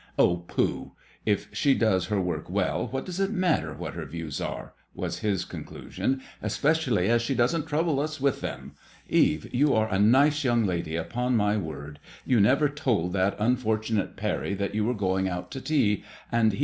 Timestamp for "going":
14.95-15.29